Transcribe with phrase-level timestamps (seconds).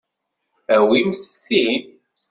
[0.75, 1.63] Awimt ti.